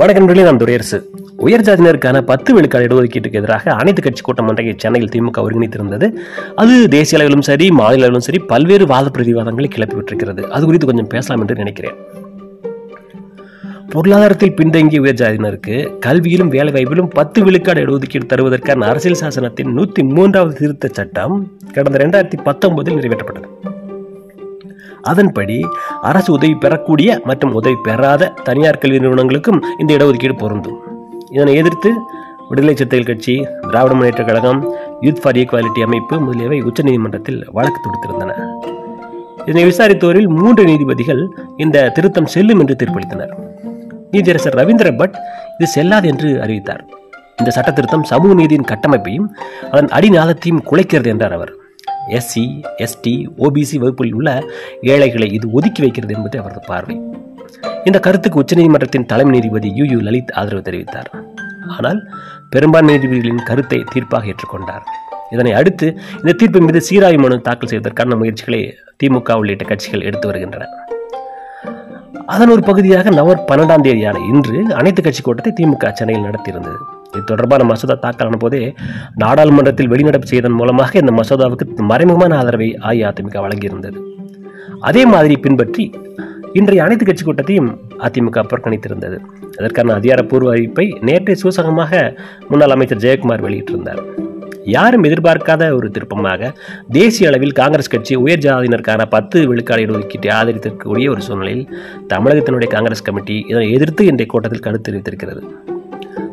[0.00, 0.98] வணக்கம் நண்பர்களே, நான் துரையரசு.
[1.36, 6.06] உயர் ஜாதியினருக்கான பத்து விழுக்காடு இடஒதுக்கீட்டுக்கு எதிராக அனைத்து கட்சி கூட்டம் ஒன்றை சென்னையில் திமுக ஒருங்கிணைத்திருந்தது.
[6.54, 10.42] அது தேசிய அளவிலும் சரி மாநில அளவிலும் சரி பல்வேறு வாத பிரதிவாதங்களை கிளப்பி விட்டிருக்கிறது.
[10.42, 11.96] அது குறித்து கொஞ்சம் பேசலாம் என்று நினைக்கிறேன்.
[13.88, 20.88] பொருளாதாரத்தில் பின்தங்கிய உயர் ஜாதியினருக்கு கல்வியிலும் வேலைவாய்ப்பிலும் பத்து விழுக்காடு இடஒதுக்கீடு தருவதற்கான அரசியல் சாசனத்தின் நூத்தி மூன்றாவது திருத்த
[20.92, 21.36] சட்டம்
[21.72, 23.69] கடந்த இரண்டாயிரத்தி பத்தொன்பதில் நிறைவேற்றப்பட்டது.
[25.02, 25.66] அதன்படி
[26.00, 30.78] அரசு உதவி பெறக்கூடிய மற்றும் உதவி பெறாத தனியார் கல்வி நிறுவனங்களுக்கும் இந்த இடஒதுக்கீடு பொருந்தும்.
[31.30, 31.92] இதனை எதிர்த்து
[32.48, 38.32] Viduthalai Chiruthaigal Katchi Dravida Munnetra Kazhagam youth for equality அமைப்பு முதலியவை உச்சநீதிமன்றத்தில் வழக்கு தொடுத்திருந்தன.
[39.44, 43.32] இதனை விசாரித்தோரில் மூன்று நீதிபதிகள் இந்த திருத்தம் செல்லும் என்று தீர்ப்பளித்தனர்.
[44.12, 45.16] நீதியரசர் ரவீந்திர பட்
[45.58, 46.84] இது செல்லாது என்று அறிவித்தார்.
[47.36, 49.28] இந்த சட்ட திருத்தம் சமூக நீதியின் கட்டமைப்பையும்
[49.70, 51.54] அதன் அடிநாதத்தையும் குலைக்கிறது என்றார் அவர்.
[52.18, 52.44] எஸ்சி
[52.84, 54.28] எஸ்டி ஓபிசி வகுப்பில் உள்ள
[54.92, 56.96] ஏழைகளை இது ஒதுக்கி வைக்கிறது என்பது அவரது பார்வை.
[57.88, 61.10] இந்த கருத்துக்கு உச்சநீதிமன்றத்தின் தலைமை நீதிபதி யு யு லலித் ஆதரவு தெரிவித்தார்.
[61.76, 62.00] ஆனால்
[62.54, 64.84] பெரும்பான்மை நீதிபதிகளின் கருத்தை தீர்ப்பாக ஏற்றுக்கொண்டார்.
[65.34, 65.86] இதனை அடுத்து
[66.20, 68.62] இந்த தீர்ப்பு மீது சீராய்வு மனு தாக்கல் செய்வதற்கான முயற்சிகளை
[69.02, 70.66] திமுக உள்ளிட்ட கட்சிகள் எடுத்து வருகின்றன.
[72.34, 76.80] அதன் ஒரு பகுதியாக நவம்பர் பன்னெண்டாம் தேதியான இன்று அனைத்து கட்சி கூட்டத்தை திமுக சென்னையில் நடத்தியிருந்தது.
[77.12, 78.74] இது தொடர்பான மசோதா தாக்கலான போதே
[79.14, 83.98] நாடாளுமன்றத்தில் வெளிநடப்பு செய்ததன் மூலமாக இந்த மசோதாவுக்கு மறைமுகமான ஆதரவை அஇஅதிமுக வழங்கியிருந்தது.
[84.80, 85.84] அதே மாதிரி பின்பற்றி
[86.52, 87.68] இன்றைய அனைத்து கட்சி கூட்டத்தையும்
[88.06, 89.18] அதிமுக புறக்கணித்திருந்தது.
[89.58, 92.16] அதற்கான அதிகாரப்பூர்வ அறிவிப்பை நேற்றே சூசகமாக
[92.48, 94.02] முன்னாள் அமைச்சர் ஜெயக்குமார் வெளியிட்டிருந்தார்.
[94.64, 96.50] யாரும் எதிர்பார்க்காத ஒரு திருப்பமாக
[96.92, 101.66] தேசிய அளவில் காங்கிரஸ் கட்சி உயர் ஜாதியினருக்கான பத்து விழுக்காடு இடஒதுக்கீட்டை ஆதரித்திருக்கக்கூடிய ஒரு சூழ்நிலையில்
[102.14, 105.42] தமிழகத்தினுடைய காங்கிரஸ் கமிட்டி இதனை எதிர்த்து இன்றைய கூட்டத்தில் கருத்து தெரிவித்திருக்கிறது.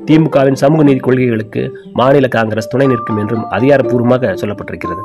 [0.09, 1.61] திமுகவின் சமூக நீதி கொள்கைகளுக்கு
[1.99, 5.03] மாநில காங்கிரஸ் துணை நிற்கும் என்றும் அதிகாரப்பூர்வமாக சொல்லப்பட்டிருக்கிறது.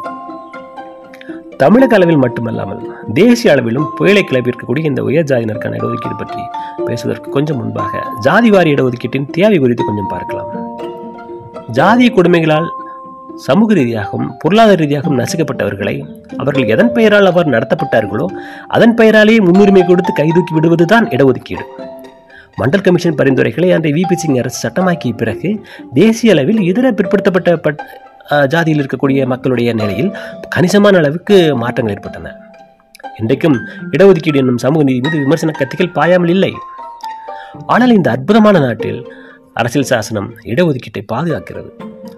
[1.62, 2.80] தமிழக அளவில் மட்டுமல்லாமல்
[3.18, 6.42] தேசிய அளவிலும் புயலை கிளப்பியிருக்கக்கூடிய இந்த உயர் ஜாதியினருக்கான இடஒதுக்கீடு பற்றி
[6.86, 10.48] பேசுவதற்கு கொஞ்சம் முன்பாக ஜாதிவாரி இடஒதுக்கீட்டின் தேவை குறித்து கொஞ்சம் பார்க்கலாம்.
[11.78, 12.68] ஜாதிய கொடுமைகளால்
[13.46, 15.94] சமூக ரீதியாகவும் பொருளாதார ரீதியாகவும் நசுக்கப்பட்டவர்களை
[16.42, 18.26] அவர்கள் எதன் பெயரால் அவர் நடத்தப்பட்டார்களோ
[18.76, 21.64] அதன் பெயராலேயே முன்னுரிமை கொடுத்து கைதூக்கி விடுவதுதான் இடஒதுக்கீடு.
[22.56, 27.80] மண்டல் கமிஷன் பரிந்துரைகளை அன்றைய விபி சிங் அரசு சட்டமாக்கிய பிறகு தேசிய அளவில் இதர பிற்படுத்தப்பட்ட பட்-
[28.30, 30.16] ஜாதியில் இருக்கக்கூடிய மக்களுடைய நிலையில்
[30.48, 32.36] கணிசமான அளவுக்கு மாற்றங்கள் ஏற்பட்டன.
[33.18, 33.58] இன்றைக்கும்
[33.90, 36.52] இடஒதுக்கீடு என்னும் சமூக நீதி மீது விமர்சன கத்திகள் பாயாமல் இல்லை.
[37.66, 39.12] ஆனால் இந்த அற்புதமான நாட்டில்
[39.54, 41.70] அரசியல் சாசனம் இடஒதுக்கீட்டை பாதுகாக்கிறது.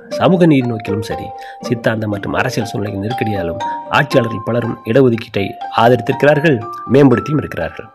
[0.08, 1.24] சமூக நீதி நோக்கிலும் சரி
[1.60, 3.58] சித்தாந்தம் மற்றும் அரசியல் சூழ்நிலை நெருக்கடியாலும்
[3.90, 6.58] ஆட்சியாளர்கள் பலரும் இடஒதுக்கீட்டை ஆதரித்திருக்கிறார்கள்
[6.92, 7.86] மேம்படுத்தியும் இருக்கிறார்கள்.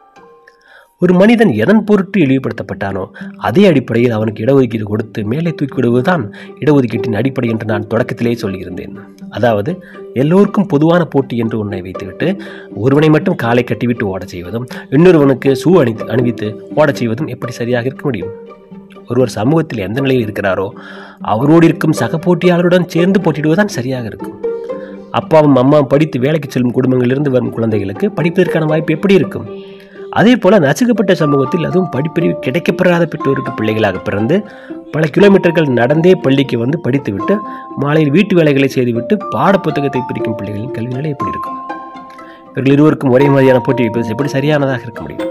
[1.03, 3.03] ஒரு மனிதன் எதன் பொருட்டு இழிவுபடுத்தப்பட்டானோ
[3.47, 6.23] அதே அடிப்படையில் அவனுக்கு இடஒதுக்கீடு கொடுத்து மேலே தூக்கிவிடுவதுதான்
[6.61, 8.95] இடஒதுக்கீட்டின் அடிப்படை என்று நான் தொடக்கத்திலே சொல்லியிருந்தேன்.
[9.29, 9.71] அதாவது
[10.13, 12.27] எல்லோருக்கும் பொதுவான போட்டி என்று ஒன்றை வைத்துவிட்டு
[12.83, 14.65] ஒருவனை மட்டும் காலை கட்டிவிட்டு ஓடச் செய்வதும்
[14.97, 18.33] இன்னொருவனுக்கு ஷூ அணி அணிவித்து ஓடச் செய்வதும் எப்படி சரியாக இருக்க முடியும்?
[19.07, 20.67] ஒருவர் சமூகத்தில் எந்த நிலையில் இருக்கிறாரோ
[21.33, 24.37] அவரோடு இருக்கும் சக போட்டியாளருடன் சேர்ந்து போட்டியிடுவதுதான் சரியாக இருக்கும்.
[25.19, 29.47] அப்பாவும் அம்மாவும் படித்து வேலைக்கு செல்லும் குடும்பங்களிலிருந்து வரும் குழந்தைகளுக்கு படிப்பதற்கான வாய்ப்பு எப்படி இருக்கும்?
[30.17, 34.35] அதே போல் நசுக்கப்பட்ட சமூகத்தில் அதுவும் படிப்பறிவு கிடைக்கப்பெறாத பெற்றோருக்கு பிள்ளைகளாக பிறந்து
[34.93, 37.35] பல கிலோமீட்டர்கள் நடந்தே பள்ளிக்கு வந்து படித்துவிட்டு
[37.75, 41.59] மாலையில் வீட்டு வேலைகளை செய்துவிட்டு பாடப்புத்தகத்தை பிரிக்கும் பிள்ளைகளின் கல்வி நிலை எப்படி இருக்கும்?
[42.51, 45.25] இவர்கள் இருவருக்கும் ஒரே மாதிரியான போட்டி வைப்பது எப்படி சரியானதாக இருக்க முடியும்?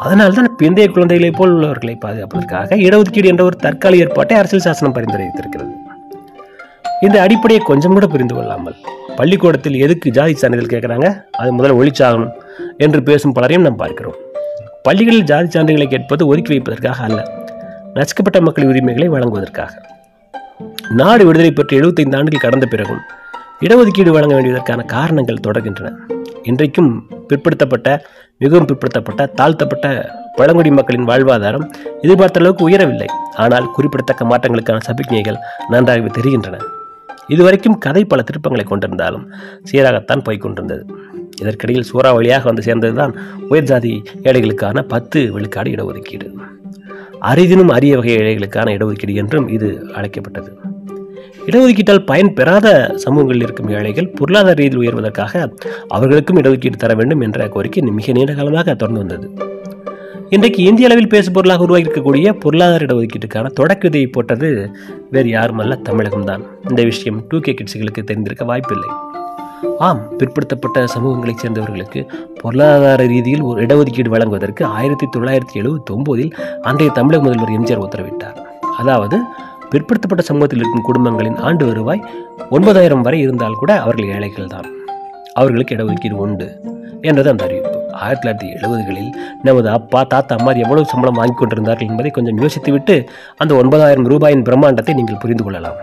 [0.00, 5.72] அதனால் தான் பிந்தைய குழந்தைகளைப் போல் உள்ளவர்களை பாதுகாப்பதற்காக இடஒதுக்கீடு என்ற ஒரு தற்காலிக ஏற்பாட்டை அரசியல் சாசனம் பரிந்துரைத்திருக்கிறது.
[7.06, 8.78] இந்த அடிப்படையை கொஞ்சம் கூட புரிந்து கொள்ளாமல்
[9.18, 11.08] பள்ளிக்கூடத்தில் எதுக்கு ஜாதி சான்றிதழ் கேட்குறாங்க?
[11.40, 12.32] அது முதல்ல ஒழிச்சாகணும்
[12.84, 14.16] என்று பேசும் பலரையும் நாம் பார்க்கிறோம்.
[14.86, 17.20] பள்ளிகளில் ஜாதி சான்றிதழ்களை கேட்பது ஒதுக்கி வைப்பதற்காக அல்ல
[17.96, 19.72] நசுக்கப்பட்ட மக்கள் உரிமைகளை வழங்குவதற்காக.
[21.00, 23.02] நாடு விடுதலை பெற்று 75 ஆண்டுகள் கடந்த பிறகும்
[23.64, 25.92] இடஒதுக்கீடு வழங்க வேண்டியதற்கான காரணங்கள் தொடர்கின்றன.
[26.50, 26.90] இன்றைக்கும்
[27.28, 27.88] பிற்படுத்தப்பட்ட
[28.42, 29.86] மிகவும் பிற்படுத்தப்பட்ட தாழ்த்தப்பட்ட
[30.38, 31.64] பழங்குடி மக்களின் வாழ்வாதாரம்
[32.04, 33.08] எதிர்பார்த்த அளவுக்கு உயரவில்லை.
[33.44, 35.38] ஆனால் குறிப்பிடத்தக்க மாற்றங்களுக்கான சபிக்ஞைகள்
[35.74, 36.58] நன்றாகவே தெரிகின்றன.
[37.28, 39.24] இதுவரைக்கும் கதை பல திருப்பங்களை கொண்டிருந்தாலும்
[39.70, 40.84] சீராகத்தான் போய்கொண்டிருந்தது
[41.40, 43.12] இதற்கிடையில் இதற்கிடையில் சூறாவளியாக வந்து சேர்ந்ததுதான்
[43.48, 46.26] உயர் ஜாதி ஏழைகளுக்கான பத்து விழுக்காடு இடஒதுக்கீடு.
[47.20, 50.50] அரிதினும் அரிய வகை ஏழைகளுக்கான இடஒதுக்கீடு என்றும் இது அழைக்கப்பட்டது.
[51.46, 55.52] இடஒதுக்கீட்டால் பயன் பெறாத சமூகங்களில் இருக்கும் ஏழைகள் பொருளாதார ரீதியில் உயர்வதற்காக
[55.88, 59.57] அவர்களுக்கும் இடஒதுக்கீடு தர வேண்டும் என்ற கோரிக்கை மிக நீண்ட காலமாக தொடர்ந்து வந்தது.
[60.36, 64.48] இன்றைக்கு இந்திய அளவில் பேசு பொருளாக உருவாகி இருக்கக்கூடிய பொருளாதார இடஒதுக்கீட்டுக்கான தொடக்க விதையை போட்டது
[65.14, 68.90] வேறு யாருமல்ல தமிழகம்தான் இந்த விஷயம் டூ கே கிட்ஸுகளுக்கு தெரிந்திருக்க வாய்ப்பில்லை.
[69.86, 72.02] ஆம் பிற்படுத்தப்பட்ட சமூகங்களைச் சேர்ந்தவர்களுக்கு
[72.42, 76.32] பொருளாதார ரீதியில் ஒரு இடஒதுக்கீடு வழங்குவதற்கு ஆயிரத்தி தொள்ளாயிரத்தி எழுபத்தி ஒம்போதில்
[76.70, 78.38] அன்றைய தமிழக முதல்வர் எம்ஜிஆர் உத்தரவிட்டார்.
[78.82, 79.18] அதாவது
[79.72, 82.04] பிற்படுத்தப்பட்ட சமூகத்தில் இருக்கும் குடும்பங்களின் ஆண்டு வருவாய்
[82.50, 84.68] ஒன்பதாயிரம் வரை இருந்தால் கூட அவர்கள் ஏழைகள் தான்.
[85.40, 86.48] அவர்களுக்கு இடஒதுக்கீடு உண்டு
[87.00, 87.77] என்றது அந்த அறிவிப்பு.
[88.02, 89.10] ஆயிரத்தி தொள்ளாயிரத்தி எழுபதுகளில்
[89.42, 92.96] நமது அப்பா தாத்தா அம்மா எவ்வளவு சம்பளம் வாங்கி கொண்டிருந்தார்கள் என்பதை கொஞ்சம் யோசித்துவிட்டு
[93.36, 95.78] அந்த ஒன்பதாயிரம் ரூபாயின் பிரம்மாண்டத்தை நீங்கள் புரிந்து கொள்ளலாம்.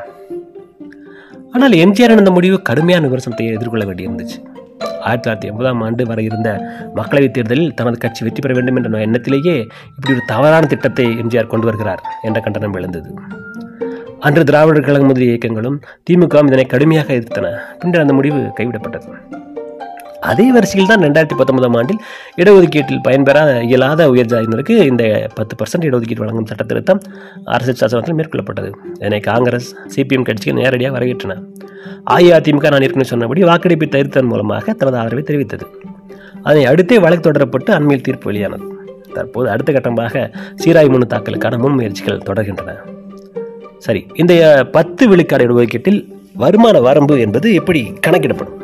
[1.52, 4.38] ஆனால் எம்ஜிஆர் அந்த முடிவு கடுமையான விமர்சனத்தை எதிர்கொள்ள வேண்டியிருந்துச்சு.
[5.00, 6.50] ஆயிரத்தி தொள்ளாயிரத்தி எண்பதாம் ஆண்டு வரை இருந்த
[6.96, 9.56] மக்களவைத் தேர்தலில் தனது கட்சி வெற்றி பெற வேண்டும் என்ற எண்ணத்திலேயே
[9.96, 13.10] இப்படி ஒரு தவறான திட்டத்தை எம்ஜிஆர் கொண்டு வருகிறார் என்ற கண்டனம் எழுந்தது.
[14.20, 15.80] அன்று திராவிடர் கழக முதலிய இயக்கங்களும்
[16.10, 17.48] திமுகவும் இதனை கடுமையாக எதிர்த்தன.
[17.80, 19.10] பின்னர் அந்த முடிவு கைவிடப்பட்டது.
[20.32, 22.00] அதே வரிசையில் தான் ரெண்டாயிரத்தி பத்தொன்பதாம் ஆண்டில்
[22.42, 23.38] இடஒதுக்கீட்டில் பயன்பெற
[23.70, 25.04] இயலாத உயர் ஜாதியினருக்கு இந்த
[25.38, 27.02] பத்து பர்சன்ட் இடஒதுக்கீடு வழங்கும் சட்ட திருத்தம்
[27.56, 28.70] அரசியல் சாசனத்தில் மேற்கொள்ளப்பட்டது.
[29.00, 31.36] இதனை காங்கிரஸ் சிபிஎம் கட்சிகள் நேரடியாக வரவேற்றன.
[32.16, 35.68] அஇஅதிமுக நான் ஏற்கனவே சொன்னபடி வாக்கெடுப்பை தவிர்த்ததன் மூலமாக தனது ஆதரவை தெரிவித்தது.
[36.48, 38.66] அதனை அடுத்தே வழக்கு தொடரப்பட்டு அண்மையில் தீர்ப்பு வெளியானது.
[39.16, 40.26] தற்போது அடுத்த கட்டமாக
[40.64, 42.74] சீராய் மனு தாக்கலுக்கான முன்முயற்சிகள் தொடர்கின்றன.
[43.86, 44.34] சரி இந்த
[44.76, 46.00] பத்து விழுக்காடு இடஒதுக்கீட்டில்
[46.44, 48.60] வருமான வரம்பு என்பது எப்படி கணக்கிடப்படும்?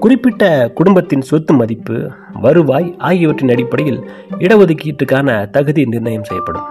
[0.00, 6.62] குறிப்பிட்ட குடும்பத்தின் சொத்து மதிப்பு வருவாய் ஆகியவற்றின் அடிப்படையில் இடஒதுக்கீட்டுக்கான தகுதி நிர்ணயம் செய்யப்படும்.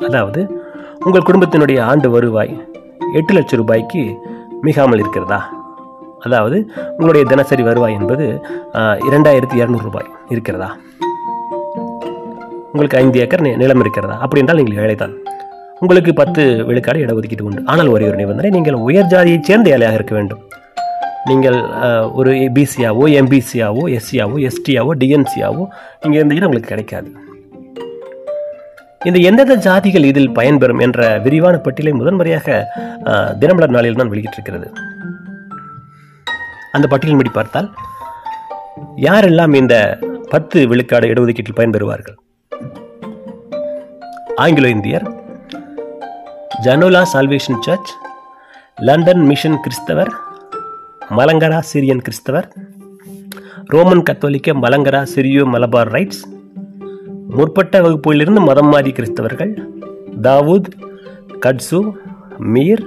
[0.00, 0.62] அதாவது
[1.04, 2.68] உங்கள் குடும்பத்தினுடைய ஆண்டு வருவாய்
[3.14, 4.16] எட்டு லட்சம் ரூபாய்க்கு
[4.60, 5.50] மிகாமல் இருக்கிறதா?
[6.20, 8.44] அதாவது உங்களுடைய தினசரி வருவாய் என்பது
[9.10, 10.76] இரண்டாயிரத்தி இரநூறு ரூபாய் இருக்கிறதா?
[12.66, 14.14] உங்களுக்கு ஐந்து ஏக்கர் நி- நிலம் இருக்கிறதா?
[14.14, 15.14] அப்படி என்றால் நீங்கள் ஏழைதான்
[15.80, 17.62] உங்களுக்கு பத்து விழுக்காடு இடஒதுக்கீடு உண்டு.
[17.64, 20.38] ஆனால் ஒரே ஒரு நிபந்தனை நீங்கள் உயர் ஜாதியைச் சேர்ந்த ஏழையாக இருக்க வேண்டும்.
[21.30, 21.58] நீங்கள்
[22.20, 25.64] ஒரு பிசியாவோ எம்பிசியாவோ எஸ்சியாவோ எஸ்டியாவோ டிஎன்சியாவோ
[26.02, 27.10] நீங்கள் இருந்தீங்கன்னா உங்களுக்கு கிடைக்காது.
[29.08, 32.56] இந்த எந்தெந்த ஜாதிகள் இதில் பயன்பெறும் என்ற விரிவான பட்டியலை முதன்முறையாக
[33.40, 34.68] தினமலர் நாளில் தான் வெளியிட்டிருக்கிறது.
[36.76, 37.68] அந்த பட்டியலின்படி பார்த்தால்
[39.06, 39.76] யாரெல்லாம் இந்த
[40.34, 42.18] பத்து விழுக்காடு இடஒதுக்கீட்டில் பயன்பெறுவார்கள்?
[44.44, 45.06] ஆங்கிலோ இந்தியர்
[46.66, 47.90] ஜனோலா சால்வேஷன் சர்ச்
[48.88, 50.12] லண்டன் மிஷன் கிறிஸ்தவர்
[51.16, 52.52] மலங்கரா சிரியன் கிறிஸ்தவர்.
[53.64, 56.22] ரோமன் கத்தோலிக்க மலங்கரா சிரியோ மலபார் ரைட்ஸ்.
[57.28, 59.52] முற்பட்ட வகுப்புகளிலிருந்து மதம் மாறி கிறிஸ்தவர்கள்.
[60.22, 60.70] தாவூத்
[61.40, 61.92] கட்சு
[62.38, 62.82] மீர்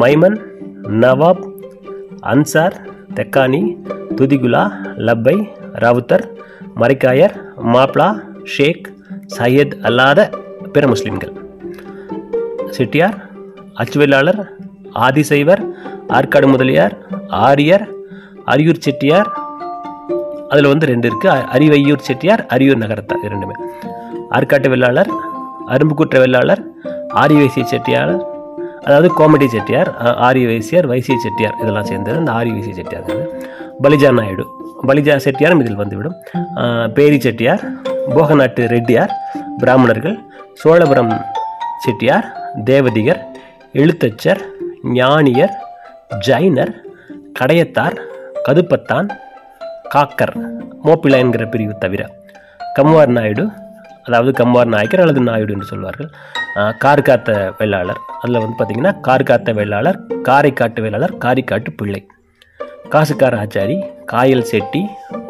[0.00, 0.38] மைமன்
[0.84, 1.42] நவாப்
[2.22, 2.76] அன்சார்
[3.14, 3.62] தெக்கானி
[4.16, 4.64] துதிகுலா
[4.96, 6.24] லப்பை ராவுத்தர்
[6.76, 8.92] மரைக்காயர் மாப்ளா ஷேக்
[9.38, 10.30] சையத் அல்லாத
[10.72, 11.32] பிற முஸ்லிம்கள்.
[12.70, 13.30] செட்டியார்
[13.74, 14.46] அச்சுவெல்லாளர்
[14.94, 15.62] ஆதிசைவர்
[16.14, 16.94] ஆற்காடு முதலியார்
[17.28, 17.84] ஆரியர்
[18.44, 19.28] அரியூர் செட்டியார்
[20.48, 24.26] அதில் வந்து ரெண்டு இருக்குது அரிவையூர் செட்டியார் அரியூர் நகரத்தார் இரண்டுமே ரெண்டுமே.
[24.36, 25.10] ஆற்காட்டு வெள்ளாளர்
[25.74, 26.62] அரும்புக்குற்ற வெள்ளாளர்
[27.22, 28.12] ஆரிய வைசிய செட்டியார்
[28.86, 32.16] அதாவது கோமடி செட்டியார் ஆரிய வைசியர் வைசிய செட்டியார் இதெல்லாம் சேர்ந்தது.
[32.18, 33.06] அந்த ஆரிய வைசிய செட்டியார்
[33.84, 34.44] பலிஜா நாயுடு.
[34.88, 36.16] பலிஜா செட்டியாரும் இதில் வந்துவிடும்.
[36.94, 37.62] பேரி செட்டியார்
[38.16, 39.12] போகநாட்டு ரெட்டியார்
[39.58, 40.16] பிராமணர்கள்
[40.62, 41.14] சோழபுரம்
[41.86, 42.26] செட்டியார்
[42.64, 43.22] தேவதிகர்
[43.72, 44.40] எழுத்தச்சர்
[44.98, 45.54] ஞானியர்
[46.10, 46.72] ஜைனர்
[47.38, 47.96] கடையத்தார்
[48.46, 49.08] கதுப்பத்தான்
[49.94, 50.34] காக்கர்
[50.84, 52.02] மோப்பிளா என்கிற பிரிவு தவிர
[52.76, 53.44] கம்வார் நாயுடு
[54.04, 56.08] அதாவது கம்வார் நாயக்கர் அல்லது நாயுடு என்று சொல்வார்கள்.
[56.56, 59.98] கார் கார்காத்த வெள்ளாளர் அதில் வந்து பார்த்திங்கன்னா கார்காத்த வேளாளர்
[60.28, 62.02] காரைக்காட்டு வேளாளர் காரிக்காட்டு பிள்ளை.
[62.92, 63.76] காசுக்கார ஆச்சாரி
[64.12, 64.82] காயல் செட்டி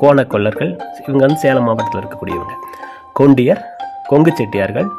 [0.03, 0.73] கோணக்கொல்லர்கள்
[1.07, 2.55] இவங்க வந்து சேலம் மாவட்டத்தில் இருக்கக்கூடியவங்க.
[3.21, 3.63] கொண்டியர்
[4.11, 4.91] கொங்கு செட்டியார்கள்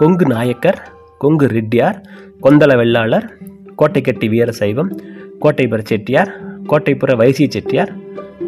[0.00, 0.80] கொங்கு நாயக்கர்
[1.24, 1.98] கொங்கு ரெட்டியார்
[2.44, 3.26] கொந்தள வெள்ளாளர்
[3.80, 4.90] கோட்டைக்கட்டி வீர சைவம்
[5.42, 6.30] கோட்டைப்புற செட்டியார்
[6.70, 7.92] கோட்டைப்புற வைசிய செட்டியார்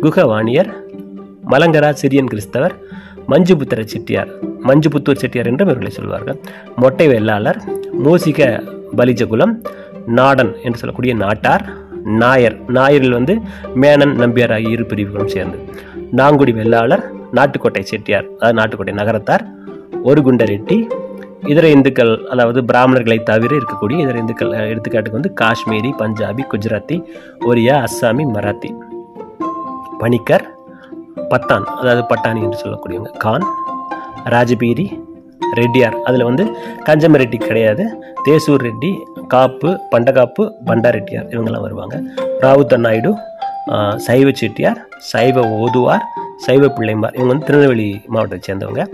[0.03, 0.71] குகவாணியர்
[1.51, 2.75] மலங்கரா சிரியன் கிறிஸ்தவர்
[3.29, 4.31] மஞ்சுபுத்திர செட்டியார்
[4.69, 6.39] மஞ்சுபுத்தூர் செட்டியார் என்றும் இவர்களை சொல்வார்கள்.
[6.77, 7.59] மொட்டை வெள்ளாளர்
[8.05, 8.41] மூசிக
[8.97, 9.55] பலிஜகுலம்
[10.19, 11.65] நாடன் என்று சொல்லக்கூடிய நாட்டார்
[12.05, 12.57] நாயர்.
[12.69, 13.35] நாயரில் வந்து
[13.83, 15.59] மேனன் நம்பியார் ஆகிய இரு பிரிவுகளும் சேர்ந்து.
[16.11, 19.45] நாங்குடி வெள்ளாளர் நாட்டுக்கோட்டை செட்டியார் அதாவது நாட்டுக்கோட்டை நகரத்தார்
[20.03, 20.77] ஒரு குண்டரெட்டி
[21.53, 26.97] இதர இந்துக்கள் அதாவது பிராமணர்களை தவிர இருக்கக்கூடிய இதர இந்துக்கள் எடுத்துக்காட்டுக்கு வந்து காஷ்மீரி பஞ்சாபி குஜராத்தி
[27.51, 28.71] ஒரியா அஸ்ஸாமி மராத்தி.
[30.03, 30.45] பணிக்கர்
[31.33, 33.13] பத்தான் அதாவது பட்டாணி என்று சொல்லக்கூடியவங்க.
[33.25, 33.47] கான்
[34.35, 34.87] ராஜபீரி
[35.61, 35.97] ரெட்டியார்.
[36.09, 36.45] அதில் வந்து
[36.89, 37.85] கஞ்சம ரெட்டி கிடையாது.
[38.29, 38.91] தேசூர் ரெட்டி
[39.35, 41.29] காப்பு பண்டகாப்பு பண்டா ரெட்டியார்.
[41.35, 41.97] இவங்கெல்லாம் வருவாங்க.
[42.45, 43.13] ராவுத்த நாயுடு
[44.07, 44.81] சைவ செட்டியார்
[45.13, 46.05] சைவ ஓதுவார்
[46.47, 48.85] சைவ பிள்ளைமார் இவங்க வந்து திருநெல்வேலி மாவட்டத்தை சேர்ந்தவங்க.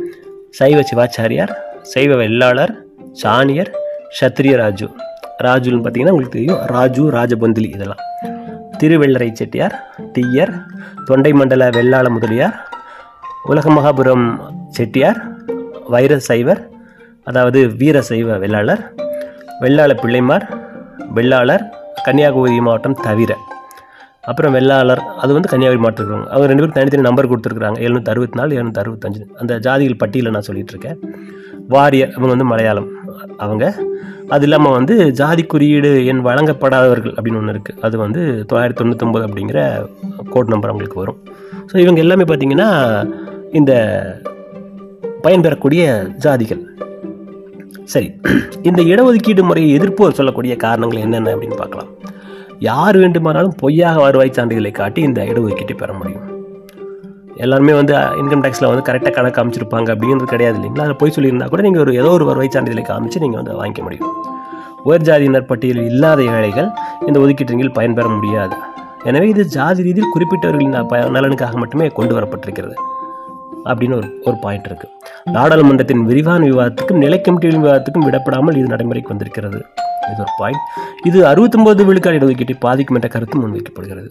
[0.58, 1.52] சைவ சிவாச்சாரியார்
[1.92, 2.72] சைவ வெள்ளாளர்
[3.22, 3.70] சாணியர்
[4.18, 4.86] சத்திரிய ராஜு.
[5.46, 8.02] ராஜுன்னு பார்த்தீங்கன்னா உங்களுக்கு தெரியும் ராஜு ராஜபந்திலி இதெல்லாம்.
[8.80, 9.74] திருவெள்ளரை செட்டியார்
[10.16, 10.52] தீயர்
[11.08, 12.56] தொண்டை மண்டல வெள்ளாள முதலியார்
[13.52, 14.26] உலகமகாபுரம்
[14.76, 15.20] செட்டியார்
[15.94, 16.60] வைர சைவர்
[17.30, 18.82] அதாவது வீர சைவ வெள்ளாளர்
[19.62, 20.46] வெள்ளாள பிள்ளைமார்
[21.16, 21.64] வெள்ளாளர்
[22.06, 23.32] கன்னியாகுமரி மாவட்டம் தவிர.
[24.30, 27.78] அப்புறம் வெள்ளாளர் அது வந்து கன்னியாகுமரி மாவட்டம் இருக்கிறவங்க அவங்க ரெண்டு பேரும் தனித்தனி நம்பர் கொடுத்துருக்குறாங்க.
[27.86, 31.38] எழுநூற்றி அறுபத்தி நாலு எழுநூற்றி அறுபத்தஞ்சு அந்த ஜாதிகள் பட்டியலை நான் சொல்லிகிட்ருக்கேன் இருக்கேன்.
[31.74, 32.88] வாரியர் அவங்க வந்து மலையாளம்.
[33.44, 33.64] அவங்க
[34.34, 39.60] அது இல்லாமல் வந்து ஜாதி குறியீடு என் வழங்கப்படாதவர்கள் அப்படின்னு ஒன்று இருக்குது அது வந்து தொள்ளாயிரத்தி தொண்ணூத்தொம்பது அப்படிங்கிற
[40.34, 41.18] கோட் நம்பர் அவங்களுக்கு வரும்.
[41.70, 42.68] ஸோ இவங்க எல்லாமே பார்த்தீங்கன்னா
[43.60, 43.72] இந்த
[45.24, 45.82] பயன்பெறக்கூடிய
[46.26, 46.62] ஜாதிகள்.
[47.94, 48.08] சரி
[48.68, 51.90] இந்த இடஒதுக்கீடு முறையை எதிர்ப்பு சொல்லக்கூடிய காரணங்கள் என்னென்ன அப்படின்னு பார்க்கலாம்.
[52.70, 56.26] யார் வேண்டுமானாலும் பொய்யாக வருவாய் சான்றிதழை காட்டி இந்த இடஒதுக்கீட்டை பெற முடியும்.
[57.44, 60.86] எல்லாருமே வந்து இன்கம் டேக்ஸில் வந்து கரெக்டாக கணக்கு காமிச்சிருப்பாங்க அப்படிங்கிறது கிடையாது இல்லைங்களா?
[60.88, 64.12] அதை போய் சொல்லியிருந்தா கூட நீங்கள் ஒரு ஏதோ ஒரு வருவாய் சான்றிதழை காமிச்சு நீங்கள் வந்து வாங்கிக்க முடியும்.
[64.88, 66.68] உயர் ஜாதியினர் பட்டியலில் இல்லாத ஏழைகள்
[67.08, 68.56] இந்த ஒதுக்கீட்டின் பயன்பெற முடியாது.
[69.10, 72.76] எனவே இது ஜாதி ரீதியில் குறிப்பிட்டவர்களின் ப நலனுக்காக மட்டுமே கொண்டு வரப்பட்டிருக்கிறது.
[73.70, 74.92] அப்படின்னு ஒரு ஒரு பாயிண்ட் இருக்குது
[75.36, 79.58] நாடாளுமன்றத்தின் விரிவான விவாதத்துக்கும் நிலை கமிட்டிகளின் விவாதத்துக்கும் விடப்படாமல் இது நடைமுறைக்கு வந்திருக்கிறது.
[80.10, 80.64] இது ஒரு பாயிண்ட்
[81.08, 84.10] இது அறுபத்தொன்பது விழுக்காடு இடஒதுக்கீட்டை பாதிக்கும் என்ற கருத்து முன்வைக்கப்படுகிறது.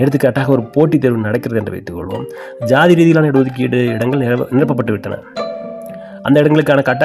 [0.00, 2.26] எடுத்துக்காட்டாக ஒரு போட்டித் தேர்வு நடக்கிறது என்று வைத்துக்கொள்வோம்.
[2.72, 4.22] ஜாதி ரீதியிலான இடஒதுக்கீடு இடங்கள்
[4.58, 5.20] நிரப்பப்பட்டு விட்டன
[6.26, 7.04] அந்த இடங்களுக்கான கட்ட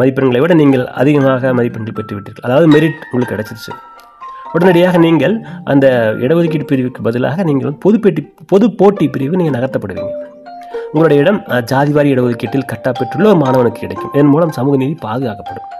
[0.00, 3.72] மதிப்பெண்களை விட நீங்கள் அதிகமாக மதிப்பெண்கள் பெற்று விட்டீர்கள் அதாவது மெரிட் உங்களுக்கு கிடைச்சிருச்சு.
[4.56, 5.34] உடனடியாக நீங்கள்
[5.72, 5.86] அந்த
[6.24, 10.12] இடஒதுக்கீடு பிரிவுக்கு பதிலாக நீங்கள் பொதுப்பேட்டி பொது போட்டி பிரிவு நீங்கள் நகர்த்தப்படுவீங்க.
[10.92, 14.12] உங்களுடைய இடம் ஜாதிவாரி இடஒதுக்கீட்டில் கட்டா பெற்றுள்ள ஒரு மாணவனுக்கு கிடைக்கும்.
[14.16, 15.70] இதன் மூலம் சமூக நீதி பாதுகாக்கப்படும்.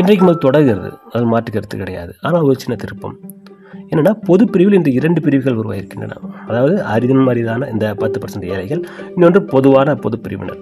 [0.00, 0.90] இன்றைக்கு முதல் தொடர்கிறது.
[1.14, 2.14] அது மாற்று கருத்து கிடையாது.
[2.26, 3.16] ஆனால் ஒரு சின்ன திருப்பம்.
[3.90, 6.16] என்னென்னா பொது பிரிவில் இந்த இரண்டு பிரிவுகள் உருவாயிருக்கின்றன
[6.48, 8.82] அதாவது அரிதன் அரிதான இந்த பத்து பர்சன்ட் ஏழைகள்
[9.14, 10.60] இன்னொன்று பொதுவான பொது பிரிவினர்.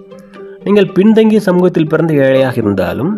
[0.67, 3.13] நீங்கள் பின்தங்கிய சமூகத்தில் பிறந்த ஏழையாக இருந்தாலும்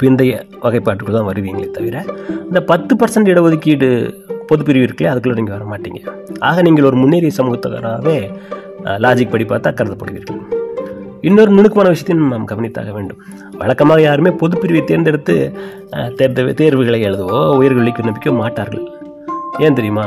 [0.00, 0.32] பிந்தைய
[0.64, 1.96] வகைப்பாட்டுக்குள்ள தான் வருவீங்களே தவிர
[2.48, 3.88] இந்த பத்து பர்சன்ட் இடஒதுக்கீடு
[4.50, 6.00] பொது பிரிவு இருக்குல்ல அதுக்குள்ளே நீங்கள் வர மாட்டீங்க.
[6.48, 8.16] ஆக நீங்கள் ஒரு முன்னேறிய சமூகத்தவராகவே
[9.04, 10.40] லாஜிக் படி பார்த்தா கருதப்படுவீர்கள்.
[11.28, 13.20] இன்னொரு நுணுக்கமான விஷயத்தையும் நாம் கவனித்தாக வேண்டும்.
[13.62, 15.34] வழக்கமாக யாருமே பொது பிரிவை தேர்ந்தெடுத்து
[15.92, 18.84] அஹ், தேர்ந்த தேர்வுகளை எழுதவோ உயர்கல்விக்கு விண்ணப்பிக்க மாட்டார்கள்.
[19.58, 20.06] ஏன் தெரியுமா?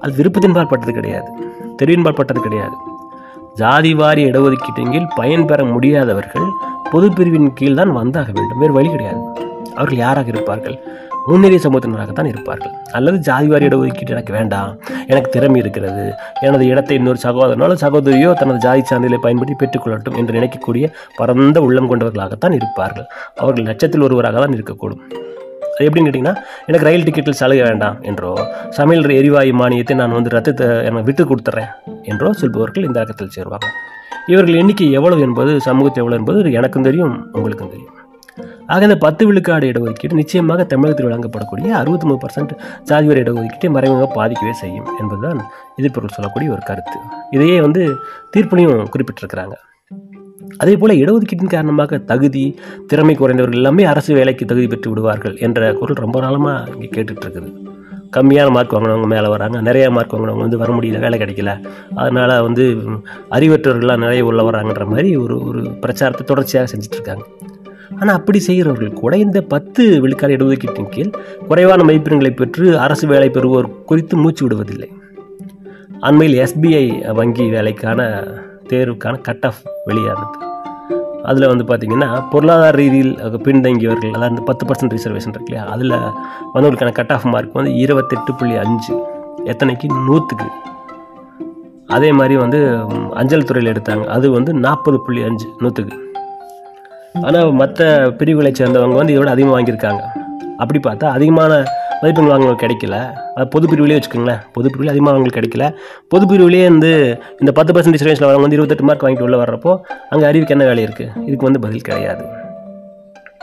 [0.00, 1.28] அது விருப்பத்தின்பால் பட்டது கிடையாது.
[1.76, 2.76] தெரிவின்பால் பட்டது கிடையாது.
[3.54, 6.46] ஜாதி வாரி இடஒதுக்கீட்டின் கீழ் பயன் பெற முடியாதவர்கள்
[6.90, 8.58] பொது பிரிவின் கீழ் தான் வந்தாக வேண்டும்.
[8.58, 9.22] வேறு வழி கிடையாது.
[9.74, 10.76] அவர்கள் யாராக இருப்பார்கள்?
[11.28, 12.72] முன்னேறிய சமூகத்தினராகத்தான் இருப்பார்கள்.
[12.96, 14.70] அல்லது ஜாதி வாரி இடஒதுக்கீடு எனக்கு வேண்டாம்
[15.12, 16.04] எனக்கு திறமை இருக்கிறது
[16.46, 20.86] எனது இடத்தை இன்னொரு சகோதரனால சகோதரியோ தனது ஜாதி சான்றிதழை பயன்படுத்தி பெற்றுக்கொள்ளட்டும் என்று நினைக்கக்கூடிய
[21.18, 23.06] பரந்த உள்ளம் கொண்டவர்களாகத்தான் இருப்பார்கள்.
[23.42, 25.02] அவர்கள் லட்சத்தில் ஒருவராக தான் இருக்கக்கூடும்.
[25.74, 26.34] அது எப்படின்னு கேட்டிங்கன்னா
[26.70, 28.32] எனக்கு ரயில் டிக்கெட்டில் சலுகை வேண்டாம் என்றோ
[28.78, 31.70] சமையல் எரிவாயு மானியத்தை நான் வந்து ரத்து எனக்கு விட்டு கொடுத்துட்றேன்
[32.12, 33.68] என்றோ சொல்பவர்கள் இந்த அக்கத்தில் சேருவாங்க.
[34.32, 37.96] இவர்கள் எண்ணிக்கை எவ்வளவு என்பது சமூகத்தை எவ்வளவு என்பது எனக்கும் தெரியும் உங்களுக்கும் தெரியும்.
[38.74, 42.52] ஆக இந்த பத்து விழுக்காடு இடஒதுக்கீடு நிச்சயமாக தமிழகத்தில் வழங்கப்படக்கூடிய அறுபத்தி மூணு பர்சன்ட்
[42.90, 45.40] ஜாதிவாரி இடஒதுக்கீட்டை மறைமுகமாக பாதிக்கவே செய்யும் என்பதுதான்
[45.78, 46.98] எதிர்ப்பொருள் சொல்லக்கூடிய ஒரு கருத்து.
[47.36, 47.82] இதையே வந்து
[48.34, 49.56] தீர்ப்புலையும் குறிப்பிட்டிருக்கிறாங்க.
[50.62, 52.44] அதே போல இடஒதுக்கீட்டின் காரணமாக தகுதி
[52.92, 57.50] திறமை குறைந்தவர்கள் எல்லாமே அரசு வேலைக்கு தகுதி பெற்று விடுவார்கள் என்ற குரல் ரொம்ப நாளமாக இங்கே கேட்டுட்ருக்குது.
[58.16, 61.52] கம்மியான மார்க் வாங்கினவங்க மேலே வராங்க நிறையா மார்க் வாங்கினவங்க வந்து வர முடியல வேலை கிடைக்கல.
[62.02, 62.64] அதனால் வந்து
[63.36, 67.24] அறிவற்றவர்கள்லாம் நிறைய உள்ள வராங்கன்ற மாதிரி ஒரு ஒரு பிரச்சாரத்தை தொடர்ச்சியாக செஞ்சுட்ருக்காங்க.
[68.00, 71.10] ஆனால் அப்படி செய்கிறவர்கள் கூட இந்த பத்து விழுக்காடு இடஒதுக்கீட்டின் கீழ்
[71.48, 74.88] குறைவான மதிப்பெண்களை பெற்று அரசு வேலை பெறுவோர் குறித்து மூச்சு விடுவதில்லை.
[76.00, 78.24] அண்மையில் எஸ்பிஐ வங்கி வேலைக்கான
[78.68, 80.38] தேர்வுக்கான கட் ஆஃப் வெளியானது.
[81.22, 85.66] அதில் வந்து பார்த்திங்கன்னா பொருளாதார ரீதியில் பின்தங்கியவர்கள் அதாவது இந்த பத்து பர்சன்ட் ரிசர்வேஷன் இருக்கு இல்லையா?
[85.70, 85.96] அதில்
[86.54, 88.94] வந்தவர்களுக்கான கட் ஆஃப் மார்க் வந்து இருபத்தெட்டு புள்ளி அஞ்சு.
[89.44, 89.86] எத்தனைக்கு?
[90.06, 90.46] நூற்றுக்கு
[91.86, 92.58] அதே மாதிரி வந்து
[93.12, 94.04] அஞ்சல் துறையில் எடுத்தாங்க.
[94.04, 95.96] அது வந்து நாற்பது புள்ளி அஞ்சு நூற்றுக்கு
[97.26, 97.88] ஆனால் மற்ற
[98.18, 100.02] பிரிவுகளை சேர்ந்தவங்க வந்து இதோட அதிகமாக வாங்கியிருக்காங்க.
[100.62, 101.52] அப்படி பார்த்தா அதிகமான
[102.02, 102.96] மதிப்பெண் வாங்கினவங்க கிடைக்கல.
[103.34, 104.40] அது பொது பிரிவுலேயே வச்சுக்கோங்களேன்.
[104.52, 105.64] பொது பிரிவில் அதிகமாக அவங்களுக்கு கிடைக்கல.
[106.08, 106.92] பொது பிரிவுலேயே வந்து
[107.40, 109.72] இந்த பத்து பர்சன்டேஜ் ரேஞ்சில் வரவங்க வந்து இருபத்தெட்டு மார்க் வாங்கிட்டு உள்ளே வர்றப்போ
[110.12, 112.24] அங்கே அறிவுக்கு என்ன வேலை இருக்குது இதுக்கு வந்து பதில் கிடையாது.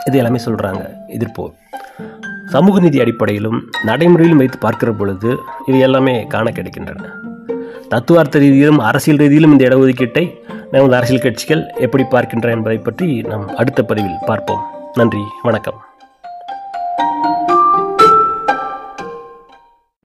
[0.08, 0.82] இது எல்லாமே சொல்கிறாங்க
[1.16, 1.46] எதிர்ப்போ.
[2.54, 5.30] சமூக நீதி அடிப்படையிலும் நடைமுறையிலும் வைத்து பார்க்கிற பொழுது
[5.66, 7.08] இது எல்லாமே காண கிடைக்கின்றன.
[7.92, 10.24] தத்துவார்த்த ரீதியிலும் அரசியல் ரீதியிலும் இந்த இடஒதுக்கீட்டை
[10.70, 14.64] நமது அரசியல் கட்சிகள் எப்படி பார்க்கின்றன என்பதை பற்றி நாம் அடுத்த பதிவில் பார்ப்போம்.
[14.94, 15.87] நன்றி வணக்கம்.